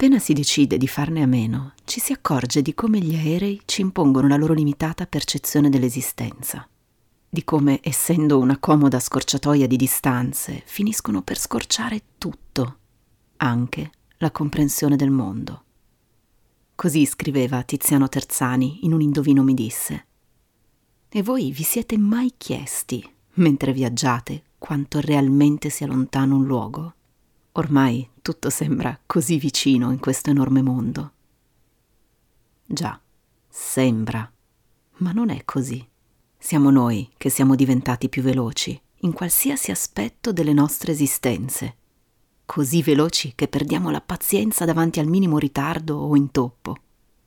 [0.00, 3.80] Appena si decide di farne a meno, ci si accorge di come gli aerei ci
[3.80, 6.68] impongono la loro limitata percezione dell'esistenza,
[7.28, 12.78] di come, essendo una comoda scorciatoia di distanze, finiscono per scorciare tutto,
[13.38, 15.64] anche la comprensione del mondo.
[16.76, 20.06] Così scriveva Tiziano Terzani in un indovino mi disse.
[21.08, 23.04] E voi vi siete mai chiesti,
[23.34, 26.92] mentre viaggiate, quanto realmente sia lontano un luogo?
[27.58, 31.12] Ormai tutto sembra così vicino in questo enorme mondo.
[32.64, 33.00] Già,
[33.48, 34.30] sembra,
[34.98, 35.84] ma non è così.
[36.38, 41.76] Siamo noi che siamo diventati più veloci in qualsiasi aspetto delle nostre esistenze,
[42.46, 46.76] così veloci che perdiamo la pazienza davanti al minimo ritardo o intoppo.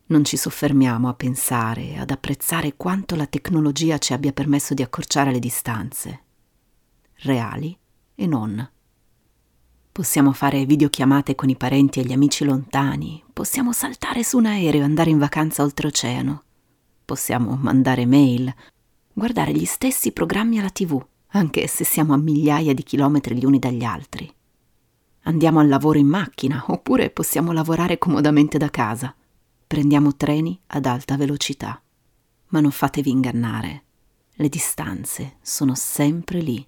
[0.06, 5.34] Non ci soffermiamo a pensare, ad apprezzare quanto la tecnologia ci abbia permesso di accorciare
[5.34, 6.22] le distanze,
[7.16, 7.78] reali
[8.16, 8.70] e non.
[10.02, 14.82] Possiamo fare videochiamate con i parenti e gli amici lontani, possiamo saltare su un aereo
[14.82, 16.44] e andare in vacanza oltreoceano,
[17.06, 18.52] possiamo mandare mail,
[19.14, 21.00] guardare gli stessi programmi alla tv,
[21.34, 24.28] anche se siamo a migliaia di chilometri gli uni dagli altri.
[25.26, 29.14] Andiamo al lavoro in macchina, oppure possiamo lavorare comodamente da casa.
[29.68, 31.80] Prendiamo treni ad alta velocità.
[32.48, 33.84] Ma non fatevi ingannare,
[34.34, 36.68] le distanze sono sempre lì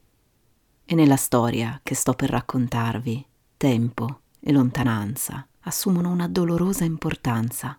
[0.85, 3.25] e nella storia che sto per raccontarvi,
[3.57, 7.77] tempo e lontananza assumono una dolorosa importanza,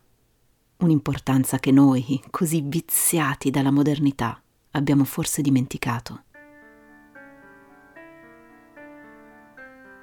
[0.79, 6.23] un'importanza che noi, così viziati dalla modernità, abbiamo forse dimenticato.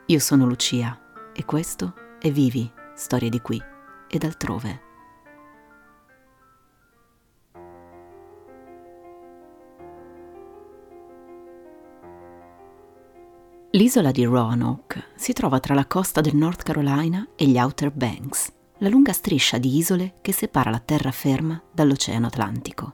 [0.05, 3.61] Io sono Lucia e questo è Vivi, storie di qui
[4.07, 4.90] e d'altrove.
[13.73, 18.51] L'isola di Roanoke si trova tra la costa del North Carolina e gli Outer Banks,
[18.79, 22.93] la lunga striscia di isole che separa la terraferma dall'Oceano Atlantico.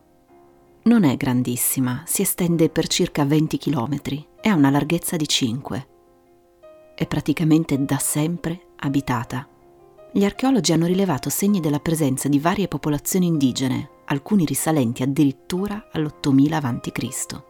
[0.84, 4.00] Non è grandissima, si estende per circa 20 km
[4.40, 5.88] e ha una larghezza di 5.
[6.94, 9.48] È praticamente da sempre abitata.
[10.12, 16.54] Gli archeologi hanno rilevato segni della presenza di varie popolazioni indigene, alcuni risalenti addirittura all'8000
[16.54, 17.47] a.C.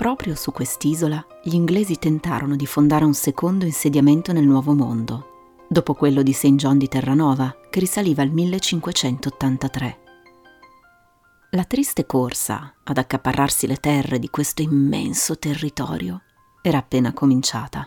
[0.00, 5.92] Proprio su quest'isola gli inglesi tentarono di fondare un secondo insediamento nel Nuovo Mondo, dopo
[5.92, 6.54] quello di St.
[6.54, 9.98] John di Terranova, che risaliva al 1583.
[11.50, 16.22] La triste corsa ad accaparrarsi le terre di questo immenso territorio
[16.62, 17.86] era appena cominciata.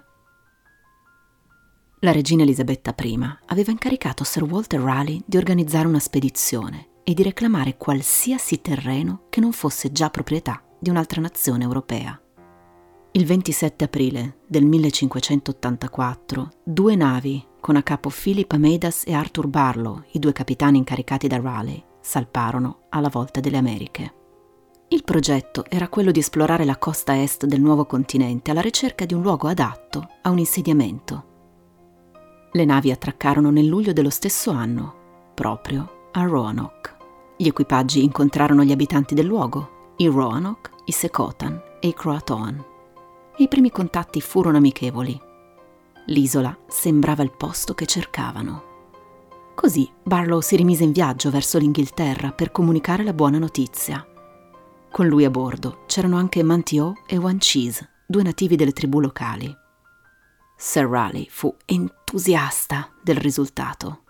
[2.01, 7.23] La regina Elisabetta I aveva incaricato Sir Walter Raleigh di organizzare una spedizione e di
[7.23, 12.21] reclamare qualsiasi terreno che non fosse già proprietà di un'altra nazione europea.
[13.13, 20.03] Il 27 aprile del 1584 due navi con a capo Philip Amedas e Arthur Barlow,
[20.11, 24.13] i due capitani incaricati da Raleigh, salparono alla volta delle Americhe.
[24.89, 29.13] Il progetto era quello di esplorare la costa est del nuovo continente alla ricerca di
[29.13, 31.31] un luogo adatto a un insediamento.
[32.51, 36.95] Le navi attraccarono nel luglio dello stesso anno, proprio a Roanoke.
[37.37, 42.61] Gli equipaggi incontrarono gli abitanti del luogo, i Roanoke i Secotan e i Croatoan.
[43.37, 45.17] I primi contatti furono amichevoli.
[46.07, 48.71] L'isola sembrava il posto che cercavano.
[49.55, 54.05] Così Barlow si rimise in viaggio verso l'Inghilterra per comunicare la buona notizia.
[54.91, 59.55] Con lui a bordo c'erano anche Mantio e One Cheese, due nativi delle tribù locali.
[60.57, 64.01] Sir Raleigh fu entusiasta del risultato.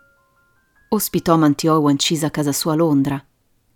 [0.90, 3.24] Ospitò Mantio e One Cheese a casa sua a Londra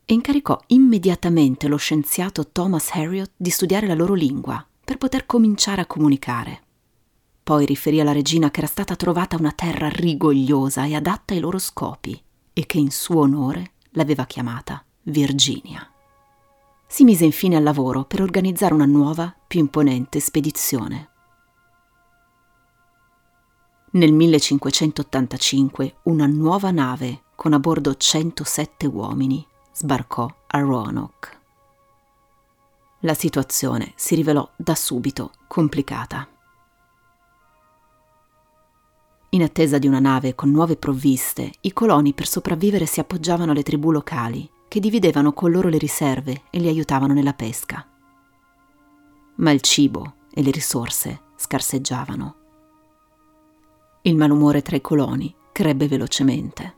[0.09, 5.81] e incaricò immediatamente lo scienziato Thomas Harriot di studiare la loro lingua per poter cominciare
[5.81, 6.61] a comunicare.
[7.43, 11.59] Poi riferì alla regina che era stata trovata una terra rigogliosa e adatta ai loro
[11.59, 12.19] scopi
[12.53, 15.91] e che in suo onore l'aveva chiamata Virginia.
[16.87, 21.09] Si mise infine al lavoro per organizzare una nuova, più imponente spedizione.
[23.91, 29.45] Nel 1585 una nuova nave con a bordo 107 uomini
[29.77, 31.29] sbarcò a Roanoke.
[33.01, 36.27] La situazione si rivelò da subito complicata.
[39.29, 43.61] In attesa di una nave con nuove provviste, i coloni per sopravvivere si appoggiavano alle
[43.61, 47.87] tribù locali, che dividevano con loro le riserve e li aiutavano nella pesca.
[49.35, 52.35] Ma il cibo e le risorse scarseggiavano.
[54.01, 56.76] Il malumore tra i coloni crebbe velocemente.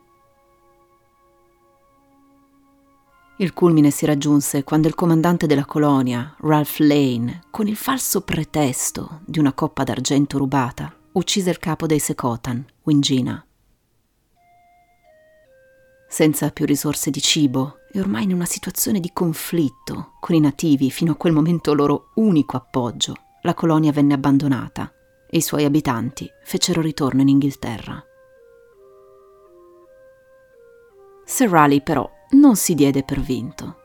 [3.42, 9.22] Il culmine si raggiunse quando il comandante della colonia, Ralph Lane, con il falso pretesto
[9.26, 13.42] di una coppa d'argento rubata, uccise il capo dei Secotan, Wingina.
[16.12, 20.90] senza più risorse di cibo e ormai in una situazione di conflitto con i nativi,
[20.92, 23.14] fino a quel momento loro unico appoggio,
[23.44, 24.92] la colonia venne abbandonata
[25.30, 28.04] e i suoi abitanti fecero ritorno in Inghilterra.
[31.24, 33.78] Sir Raleigh però non si diede per vinto.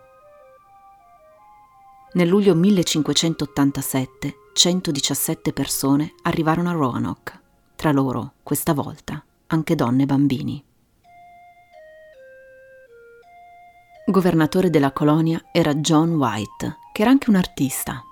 [2.12, 7.40] Nel luglio 1587 117 persone arrivarono a Roanoke,
[7.74, 10.64] tra loro, questa volta, anche donne e bambini.
[14.06, 18.02] Governatore della colonia era John White, che era anche un artista.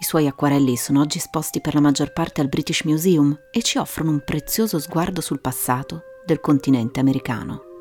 [0.00, 3.78] I suoi acquarelli sono oggi esposti per la maggior parte al British Museum e ci
[3.78, 7.71] offrono un prezioso sguardo sul passato del continente americano.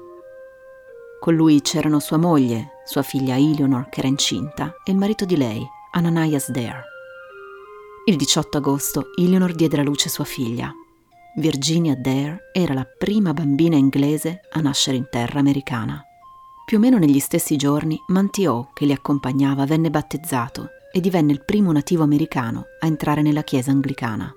[1.21, 5.37] Con lui c'erano sua moglie, sua figlia Eleanor che era incinta e il marito di
[5.37, 6.83] lei, Ananias Dare.
[8.05, 10.73] Il 18 agosto Eleanor diede alla luce sua figlia.
[11.35, 16.03] Virginia Dare era la prima bambina inglese a nascere in terra americana.
[16.65, 21.45] Più o meno negli stessi giorni, Mantio, che li accompagnava, venne battezzato e divenne il
[21.45, 24.33] primo nativo americano a entrare nella chiesa anglicana.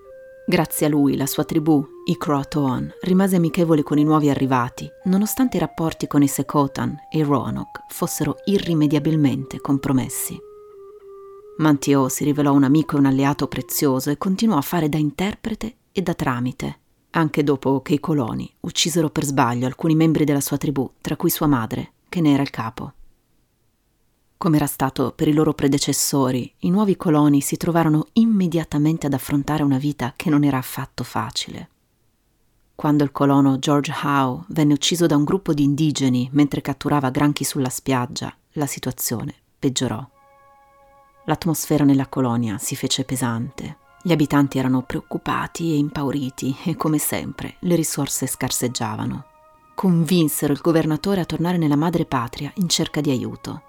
[0.47, 5.57] Grazie a lui la sua tribù, i Croatoan, rimase amichevole con i nuovi arrivati, nonostante
[5.57, 10.39] i rapporti con i Secotan e i Roanoke fossero irrimediabilmente compromessi.
[11.59, 15.77] Mantio si rivelò un amico e un alleato prezioso e continuò a fare da interprete
[15.93, 16.81] e da tramite,
[17.11, 21.31] anche dopo che i coloni uccisero per sbaglio alcuni membri della sua tribù, tra cui
[21.31, 22.93] sua madre, che ne era il capo.
[24.37, 29.63] Come era stato per i loro predecessori, i nuovi coloni si trovarono immediatamente ad affrontare
[29.63, 31.71] una vita che non era affatto facile.
[32.75, 37.45] Quando il colono George Howe venne ucciso da un gruppo di indigeni mentre catturava granchi
[37.45, 40.07] sulla spiaggia, la situazione peggiorò.
[41.27, 43.79] L'atmosfera nella colonia si fece pesante.
[44.03, 49.33] Gli abitanti erano preoccupati e impauriti e, come sempre, le risorse scarseggiavano
[49.75, 53.63] convinsero il governatore a tornare nella madre patria in cerca di aiuto.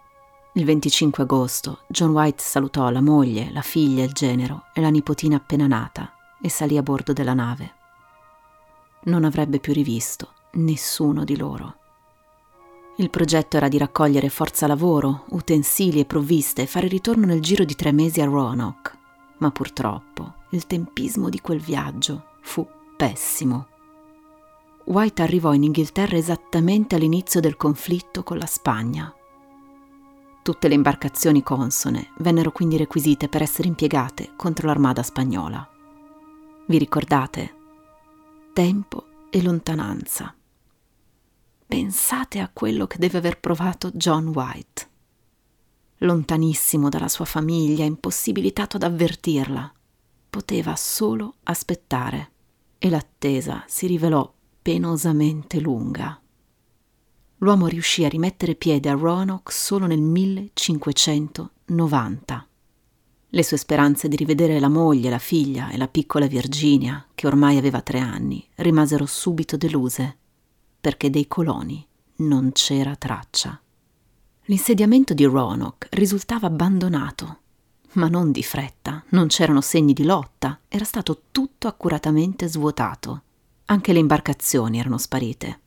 [0.54, 5.36] Il 25 agosto John White salutò la moglie, la figlia, il genero e la nipotina
[5.36, 7.74] appena nata e salì a bordo della nave.
[9.06, 11.78] Non avrebbe più rivisto nessuno di loro.
[12.98, 17.66] Il progetto era di raccogliere forza lavoro, utensili e provviste e fare ritorno nel giro
[17.66, 18.92] di tre mesi a Roanoke,
[19.40, 22.66] ma purtroppo il tempismo di quel viaggio fu
[22.96, 23.68] pessimo.
[24.86, 29.14] White arrivò in Inghilterra esattamente all'inizio del conflitto con la Spagna.
[30.42, 35.68] Tutte le imbarcazioni consone vennero quindi requisite per essere impiegate contro l'armada spagnola.
[36.68, 37.64] Vi ricordate?
[38.56, 40.34] Tempo e lontananza.
[41.68, 44.90] Pensate a quello che deve aver provato John White.
[45.98, 49.74] Lontanissimo dalla sua famiglia, impossibilitato ad avvertirla,
[50.30, 52.32] poteva solo aspettare
[52.80, 56.18] e l'attesa si rivelò penosamente lunga.
[57.40, 62.48] L'uomo riuscì a rimettere piede a Roanoke solo nel 1590.
[63.36, 67.58] Le sue speranze di rivedere la moglie, la figlia e la piccola Virginia, che ormai
[67.58, 70.16] aveva tre anni, rimasero subito deluse,
[70.80, 71.86] perché dei coloni
[72.20, 73.60] non c'era traccia.
[74.44, 77.40] L'insediamento di Roanoke risultava abbandonato,
[77.96, 83.24] ma non di fretta, non c'erano segni di lotta, era stato tutto accuratamente svuotato.
[83.66, 85.60] Anche le imbarcazioni erano sparite.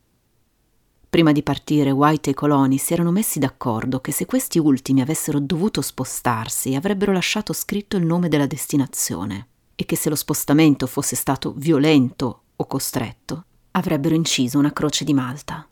[1.09, 5.01] Prima di partire, White e i coloni si erano messi d'accordo che se questi ultimi
[5.01, 10.85] avessero dovuto spostarsi avrebbero lasciato scritto il nome della destinazione e che se lo spostamento
[10.85, 15.67] fosse stato violento o costretto, avrebbero inciso una croce di Malta.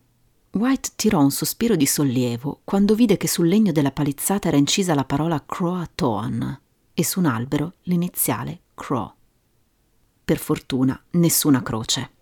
[0.54, 4.96] White tirò un sospiro di sollievo quando vide che sul legno della palizzata era incisa
[4.96, 6.62] la parola Croatoan
[6.96, 9.16] e su un albero l'iniziale Cro.
[10.26, 12.16] Per fortuna nessuna croce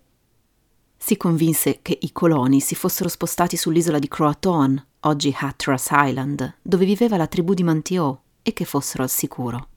[1.05, 6.83] si convinse che i coloni si fossero spostati sull'isola di Croatoan, oggi Hatteras Island, dove
[6.83, 9.67] viveva la tribù di Mantio, e che fossero al sicuro.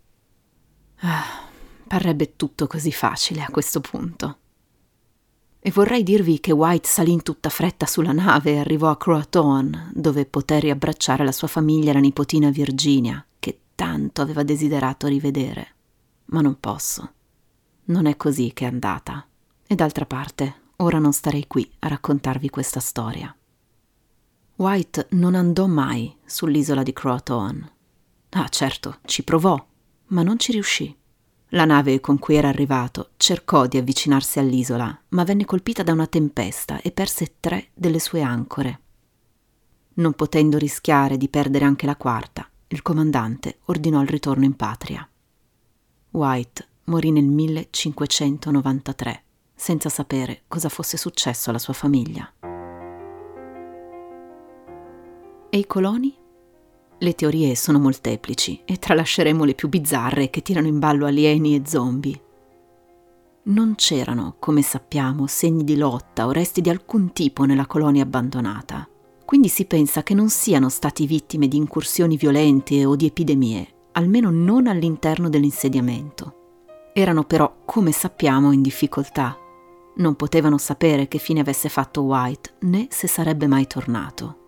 [1.01, 1.47] Ah,
[1.87, 4.39] parrebbe tutto così facile a questo punto.
[5.61, 9.91] E vorrei dirvi che White salì in tutta fretta sulla nave e arrivò a Croatoan,
[9.95, 15.75] dove poté riabbracciare la sua famiglia e la nipotina Virginia, che tanto aveva desiderato rivedere.
[16.31, 17.13] Ma non posso.
[17.85, 19.27] Non è così che è andata.
[19.67, 23.35] E d'altra parte, ora non starei qui a raccontarvi questa storia.
[24.57, 27.71] White non andò mai sull'isola di Croatoan.
[28.31, 29.65] Ah, certo, ci provò,
[30.09, 30.95] ma non ci riuscì.
[31.53, 36.07] La nave con cui era arrivato cercò di avvicinarsi all'isola, ma venne colpita da una
[36.07, 38.81] tempesta e perse tre delle sue ancore.
[39.95, 45.09] Non potendo rischiare di perdere anche la quarta, il comandante ordinò il ritorno in patria.
[46.11, 49.23] White morì nel 1593
[49.59, 52.33] senza sapere cosa fosse successo alla sua famiglia.
[55.51, 56.15] E i coloni?
[57.01, 61.63] Le teorie sono molteplici e tralasceremo le più bizzarre che tirano in ballo alieni e
[61.67, 62.23] zombie.
[63.45, 68.89] Non c'erano, come sappiamo, segni di lotta o resti di alcun tipo nella colonia abbandonata.
[69.25, 74.31] Quindi si pensa che non siano stati vittime di incursioni violente o di epidemie, almeno
[74.31, 76.91] non all'interno dell'insediamento.
[76.93, 79.39] Erano però, come sappiamo, in difficoltà.
[79.99, 84.47] Non potevano sapere che fine avesse fatto White né se sarebbe mai tornato.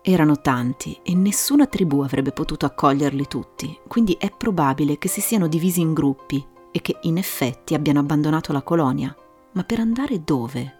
[0.00, 5.46] Erano tanti e nessuna tribù avrebbe potuto accoglierli tutti, quindi è probabile che si siano
[5.46, 9.14] divisi in gruppi e che in effetti abbiano abbandonato la colonia.
[9.52, 10.74] Ma per andare dove?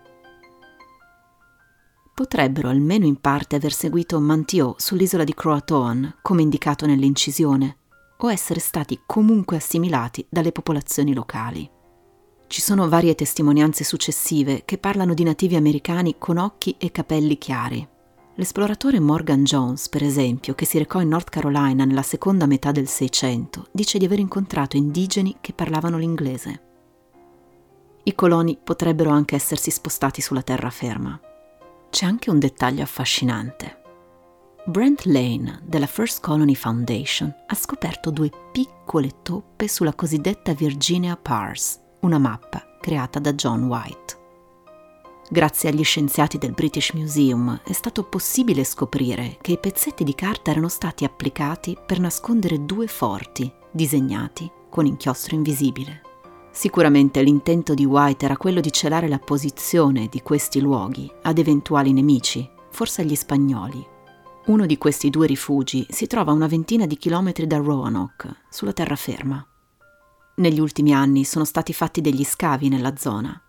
[2.14, 7.76] Potrebbero almeno in parte aver seguito Mantio sull'isola di Croatoan, come indicato nell'incisione,
[8.18, 11.68] o essere stati comunque assimilati dalle popolazioni locali.
[12.48, 17.86] Ci sono varie testimonianze successive che parlano di nativi americani con occhi e capelli chiari.
[18.36, 22.86] L'esploratore Morgan Jones, per esempio, che si recò in North Carolina nella seconda metà del
[22.86, 26.62] Seicento, dice di aver incontrato indigeni che parlavano l'inglese.
[28.04, 31.18] I coloni potrebbero anche essersi spostati sulla terraferma.
[31.90, 33.82] C'è anche un dettaglio affascinante.
[34.66, 41.80] Brent Lane della First Colony Foundation ha scoperto due piccole toppe sulla cosiddetta Virginia Pars,
[42.06, 44.24] una mappa creata da John White.
[45.28, 50.52] Grazie agli scienziati del British Museum è stato possibile scoprire che i pezzetti di carta
[50.52, 56.02] erano stati applicati per nascondere due forti disegnati con inchiostro invisibile.
[56.52, 61.92] Sicuramente l'intento di White era quello di celare la posizione di questi luoghi ad eventuali
[61.92, 63.84] nemici, forse agli spagnoli.
[64.46, 68.72] Uno di questi due rifugi si trova a una ventina di chilometri da Roanoke, sulla
[68.72, 69.44] terraferma.
[70.36, 73.40] Negli ultimi anni sono stati fatti degli scavi nella zona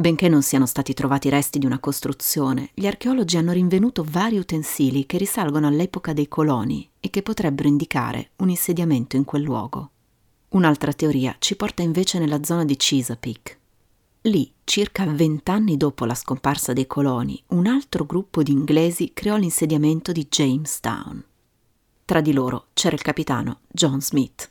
[0.00, 5.04] Benché non siano stati trovati resti di una costruzione, gli archeologi hanno rinvenuto vari utensili
[5.04, 9.90] che risalgono all'epoca dei coloni e che potrebbero indicare un insediamento in quel luogo.
[10.50, 13.58] Un'altra teoria ci porta invece nella zona di Chesapeake.
[14.22, 20.12] Lì, circa vent'anni dopo la scomparsa dei coloni, un altro gruppo di inglesi creò l'insediamento
[20.12, 21.22] di Jamestown.
[22.06, 24.50] Tra di loro c'era il capitano John Smith.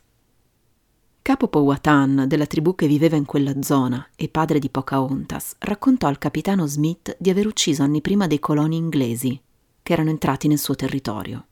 [1.22, 6.18] Capo Powhatan della tribù che viveva in quella zona e padre di Pocahontas raccontò al
[6.18, 9.40] capitano Smith di aver ucciso anni prima dei coloni inglesi
[9.84, 11.46] che erano entrati nel suo territorio.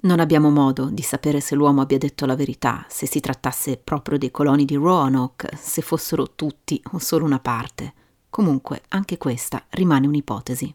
[0.00, 4.18] Non abbiamo modo di sapere se l'uomo abbia detto la verità, se si trattasse proprio
[4.18, 7.94] dei coloni di Roanoke, se fossero tutti o solo una parte.
[8.28, 10.74] Comunque, anche questa rimane un'ipotesi.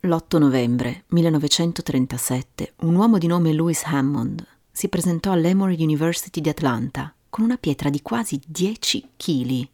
[0.00, 7.14] L'8 novembre 1937 un uomo di nome Louis Hammond si presentò all'Emory University di Atlanta
[7.28, 9.68] con una pietra di quasi 10 kg,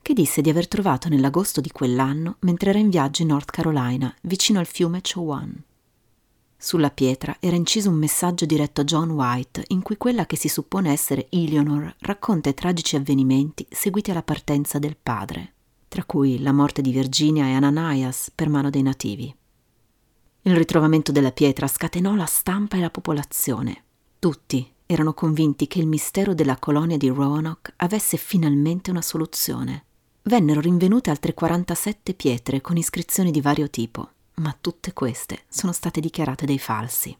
[0.00, 4.14] che disse di aver trovato nell'agosto di quell'anno mentre era in viaggio in North Carolina,
[4.22, 5.62] vicino al fiume Chowan.
[6.56, 10.48] Sulla pietra era inciso un messaggio diretto a John White in cui quella che si
[10.48, 15.52] suppone essere Eleanor racconta i tragici avvenimenti seguiti alla partenza del padre,
[15.88, 19.34] tra cui la morte di Virginia e Ananias per mano dei nativi.
[20.42, 23.83] Il ritrovamento della pietra scatenò la stampa e la popolazione,
[24.24, 29.84] tutti erano convinti che il mistero della colonia di Roanoke avesse finalmente una soluzione.
[30.22, 36.00] Vennero rinvenute altre 47 pietre con iscrizioni di vario tipo, ma tutte queste sono state
[36.00, 37.14] dichiarate dei falsi.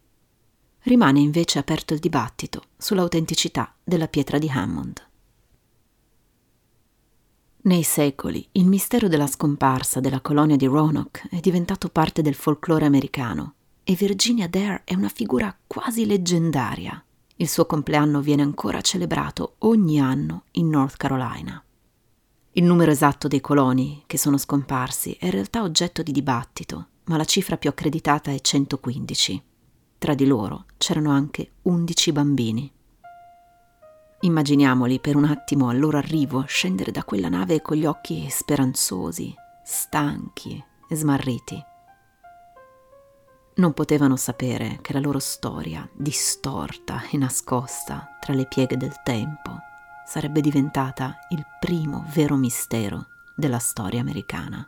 [0.84, 5.06] Rimane invece aperto il dibattito sull'autenticità della pietra di Hammond.
[7.64, 12.86] Nei secoli il mistero della scomparsa della colonia di Roanoke è diventato parte del folklore
[12.86, 13.53] americano
[13.84, 17.04] e Virginia Dare è una figura quasi leggendaria.
[17.36, 21.62] Il suo compleanno viene ancora celebrato ogni anno in North Carolina.
[22.52, 27.18] Il numero esatto dei coloni che sono scomparsi è in realtà oggetto di dibattito, ma
[27.18, 29.42] la cifra più accreditata è 115.
[29.98, 32.72] Tra di loro c'erano anche 11 bambini.
[34.20, 39.34] Immaginiamoli per un attimo al loro arrivo scendere da quella nave con gli occhi speranzosi,
[39.62, 41.72] stanchi e smarriti
[43.56, 49.58] non potevano sapere che la loro storia, distorta e nascosta tra le pieghe del tempo,
[50.06, 54.66] sarebbe diventata il primo vero mistero della storia americana.